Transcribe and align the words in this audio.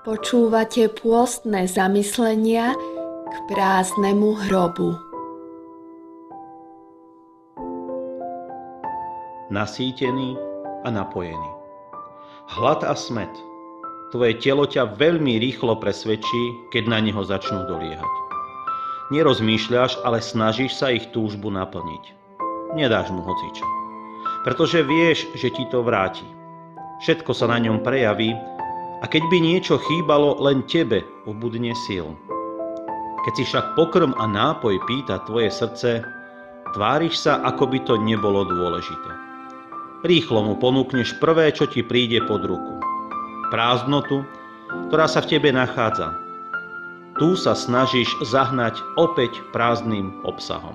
Počúvate 0.00 0.88
pôstne 0.96 1.68
zamyslenia 1.68 2.72
k 3.28 3.34
prázdnemu 3.52 4.32
hrobu. 4.48 4.96
Nasýtený 9.52 10.40
a 10.82 10.88
napojený. 10.88 11.50
Hlad 12.48 12.80
a 12.80 12.96
smet. 12.96 13.28
Tvoje 14.08 14.40
telo 14.40 14.64
ťa 14.64 14.96
veľmi 14.96 15.36
rýchlo 15.36 15.76
presvedčí, 15.76 16.72
keď 16.72 16.88
na 16.88 17.04
neho 17.04 17.20
začnú 17.20 17.68
doliehať. 17.68 18.14
Nerozmýšľaš, 19.12 20.00
ale 20.00 20.24
snažíš 20.24 20.80
sa 20.80 20.88
ich 20.96 21.12
túžbu 21.12 21.52
naplniť. 21.52 22.04
Nedáš 22.72 23.12
mu 23.12 23.20
hocičo. 23.20 23.68
Pretože 24.48 24.80
vieš, 24.80 25.28
že 25.36 25.52
ti 25.52 25.68
to 25.68 25.84
vráti. 25.84 26.24
Všetko 27.04 27.36
sa 27.36 27.52
na 27.52 27.60
ňom 27.60 27.84
prejaví 27.84 28.32
a 29.00 29.04
keď 29.08 29.22
by 29.32 29.38
niečo 29.40 29.80
chýbalo, 29.80 30.36
len 30.44 30.60
tebe 30.68 31.00
ubudne 31.24 31.72
síl. 31.88 32.12
Keď 33.24 33.32
si 33.36 33.44
však 33.48 33.76
pokrm 33.76 34.12
a 34.16 34.24
nápoj 34.28 34.80
pýta 34.88 35.20
tvoje 35.24 35.52
srdce, 35.52 36.04
tváriš 36.76 37.24
sa, 37.28 37.40
ako 37.44 37.68
by 37.68 37.78
to 37.84 37.94
nebolo 38.00 38.44
dôležité. 38.44 39.12
Rýchlo 40.00 40.40
mu 40.40 40.54
ponúkneš 40.56 41.20
prvé, 41.20 41.52
čo 41.52 41.68
ti 41.68 41.84
príde 41.84 42.24
pod 42.24 42.40
ruku. 42.44 42.80
Prázdnotu, 43.52 44.24
ktorá 44.88 45.04
sa 45.04 45.20
v 45.20 45.36
tebe 45.36 45.52
nachádza. 45.52 46.16
Tu 47.20 47.36
sa 47.36 47.52
snažíš 47.52 48.08
zahnať 48.24 48.80
opäť 48.96 49.36
prázdnym 49.52 50.08
obsahom. 50.24 50.72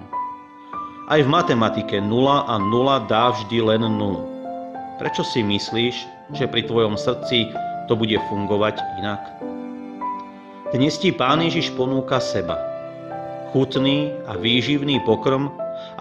Aj 1.10 1.22
v 1.22 1.30
matematike 1.30 1.98
0 1.98 2.46
a 2.46 2.56
0 2.58 3.10
dá 3.10 3.34
vždy 3.34 3.58
len 3.66 3.82
0. 3.82 5.02
Prečo 5.02 5.26
si 5.26 5.42
myslíš, 5.42 5.96
že 6.38 6.46
pri 6.46 6.66
tvojom 6.66 6.98
srdci 6.98 7.50
to 7.86 7.94
bude 7.94 8.18
fungovať 8.30 8.82
inak. 9.02 9.22
Dnes 10.74 10.98
ti 10.98 11.14
Pán 11.14 11.46
Ježiš 11.46 11.72
ponúka 11.78 12.18
seba. 12.18 12.58
Chutný 13.54 14.12
a 14.26 14.36
výživný 14.36 15.00
pokrm 15.06 15.48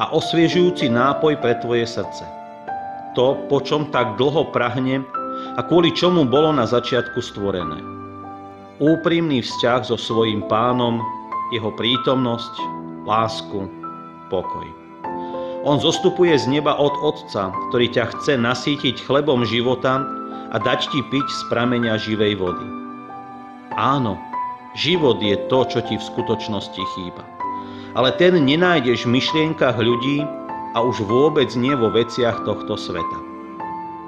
a 0.01 0.11
osviežujúci 0.11 0.91
nápoj 0.91 1.39
pre 1.39 1.55
tvoje 1.61 1.87
srdce. 1.87 2.25
To, 3.15 3.39
po 3.47 3.63
čom 3.63 3.93
tak 3.95 4.19
dlho 4.19 4.51
prahne 4.51 5.05
a 5.55 5.61
kvôli 5.63 5.95
čomu 5.95 6.27
bolo 6.27 6.51
na 6.51 6.67
začiatku 6.67 7.23
stvorené. 7.23 7.79
Úprimný 8.83 9.39
vzťah 9.45 9.87
so 9.87 9.95
svojím 9.95 10.43
pánom, 10.51 10.99
jeho 11.55 11.71
prítomnosť, 11.79 12.55
lásku, 13.07 13.71
pokoj. 14.33 14.67
On 15.63 15.79
zostupuje 15.79 16.35
z 16.35 16.51
neba 16.51 16.75
od 16.75 16.93
Otca, 17.01 17.55
ktorý 17.71 17.87
ťa 17.95 18.05
chce 18.19 18.35
nasýtiť 18.35 19.01
chlebom 19.07 19.47
života 19.47 20.03
a 20.55 20.57
dať 20.63 20.87
ti 20.95 21.03
piť 21.03 21.27
z 21.27 21.43
prameňa 21.51 21.99
živej 21.99 22.39
vody. 22.39 22.67
Áno, 23.75 24.15
život 24.79 25.19
je 25.19 25.35
to, 25.51 25.67
čo 25.67 25.83
ti 25.83 25.99
v 25.99 26.09
skutočnosti 26.15 26.83
chýba. 26.95 27.27
Ale 27.99 28.15
ten 28.15 28.39
nenájdeš 28.39 29.07
v 29.07 29.19
myšlienkach 29.19 29.75
ľudí 29.79 30.23
a 30.75 30.79
už 30.83 31.03
vôbec 31.07 31.51
nie 31.59 31.75
vo 31.75 31.91
veciach 31.91 32.47
tohto 32.47 32.79
sveta. 32.79 33.19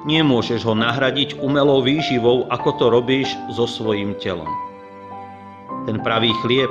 Nemôžeš 0.07 0.63
ho 0.63 0.75
nahradiť 0.79 1.43
umelou 1.43 1.83
výživou, 1.83 2.47
ako 2.55 2.71
to 2.79 2.87
robíš 2.95 3.35
so 3.51 3.67
svojím 3.67 4.15
telom. 4.23 4.51
Ten 5.83 5.99
pravý 5.99 6.31
chlieb 6.47 6.71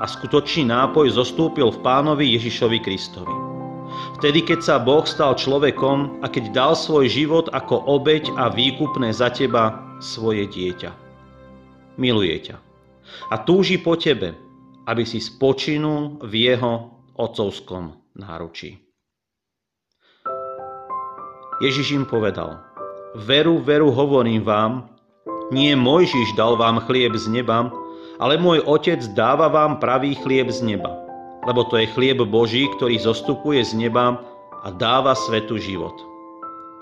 a 0.00 0.04
skutočný 0.04 0.68
nápoj 0.68 1.16
zostúpil 1.16 1.72
v 1.72 1.80
pánovi 1.80 2.36
Ježišovi 2.36 2.78
Kristovi. 2.84 3.47
Vtedy, 4.18 4.42
keď 4.42 4.60
sa 4.62 4.76
Boh 4.82 5.06
stal 5.06 5.38
človekom 5.38 6.22
a 6.22 6.26
keď 6.26 6.50
dal 6.50 6.72
svoj 6.74 7.06
život 7.06 7.46
ako 7.54 7.86
obeď 7.86 8.34
a 8.34 8.50
výkupné 8.50 9.14
za 9.14 9.30
teba 9.30 9.78
svoje 10.02 10.46
dieťa. 10.50 10.90
Miluje 11.98 12.50
ťa 12.50 12.68
a 13.32 13.34
túži 13.40 13.80
po 13.80 13.96
tebe, 13.96 14.36
aby 14.88 15.04
si 15.04 15.20
spočinul 15.20 16.20
v 16.24 16.52
jeho 16.52 16.92
otcovskom 17.16 17.96
náručí. 18.16 18.78
Ježiš 21.58 21.98
im 21.98 22.06
povedal, 22.06 22.62
veru, 23.18 23.58
veru 23.58 23.90
hovorím 23.90 24.46
vám, 24.46 24.86
nie 25.50 25.74
Mojžiš 25.74 26.38
dal 26.38 26.54
vám 26.54 26.78
chlieb 26.86 27.18
z 27.18 27.26
neba, 27.32 27.66
ale 28.22 28.38
môj 28.38 28.62
otec 28.62 29.02
dáva 29.14 29.50
vám 29.50 29.82
pravý 29.82 30.14
chlieb 30.14 30.46
z 30.52 30.62
neba 30.62 31.07
lebo 31.48 31.64
to 31.64 31.80
je 31.80 31.88
chlieb 31.88 32.20
Boží, 32.28 32.68
ktorý 32.76 33.00
zostupuje 33.00 33.64
z 33.64 33.72
neba 33.88 34.20
a 34.60 34.68
dáva 34.68 35.16
svetu 35.16 35.56
život. 35.56 35.96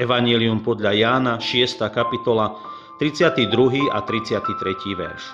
Evangelium 0.03 0.59
podľa 0.59 0.93
Jána, 0.93 1.35
6. 1.39 1.87
kapitola, 1.95 2.59
32. 2.99 3.47
a 3.95 4.03
33. 4.03 4.43
verš. 4.99 5.25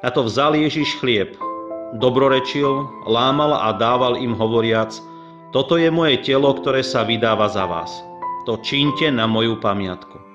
Na 0.00 0.08
to 0.14 0.24
vzal 0.24 0.54
Ježiš 0.54 1.02
chlieb, 1.02 1.34
dobrorečil, 1.98 2.86
lámal 3.10 3.58
a 3.58 3.74
dával 3.74 4.16
im 4.16 4.32
hovoriac, 4.38 4.94
toto 5.50 5.74
je 5.74 5.90
moje 5.90 6.22
telo, 6.22 6.54
ktoré 6.54 6.86
sa 6.86 7.02
vydáva 7.02 7.50
za 7.50 7.66
vás. 7.66 7.90
To 8.46 8.56
čínte 8.62 9.10
na 9.10 9.26
moju 9.26 9.58
pamiatku. 9.58 10.29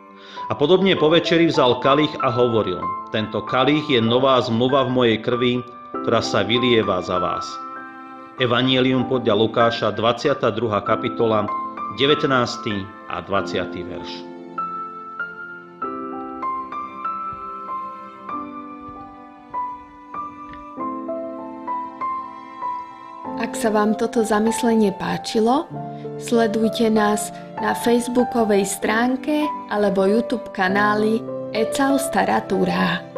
A 0.46 0.54
podobne 0.54 0.94
po 0.94 1.10
večeri 1.10 1.50
vzal 1.50 1.82
kalich 1.82 2.14
a 2.22 2.30
hovoril, 2.30 2.78
tento 3.10 3.42
kalich 3.50 3.82
je 3.90 3.98
nová 3.98 4.38
zmluva 4.46 4.86
v 4.86 4.94
mojej 4.94 5.18
krvi, 5.26 5.54
ktorá 6.06 6.22
sa 6.22 6.46
vylieva 6.46 7.02
za 7.02 7.18
vás. 7.18 7.50
Evangelium 8.38 9.10
podľa 9.10 9.34
Lukáša, 9.42 9.90
22. 9.98 10.70
kapitola, 10.86 11.50
19. 11.98 12.30
a 13.10 13.16
20. 13.26 13.90
verš. 13.90 14.12
Ak 23.42 23.58
sa 23.58 23.74
vám 23.74 23.98
toto 23.98 24.22
zamyslenie 24.22 24.94
páčilo, 24.94 25.66
sledujte 26.20 26.90
nás 26.92 27.32
na 27.62 27.72
facebookovej 27.74 28.68
stránke 28.68 29.48
alebo 29.72 30.04
YouTube 30.04 30.52
kanáli 30.52 31.24
Ecao 31.56 31.96
Staratúra. 31.96 33.15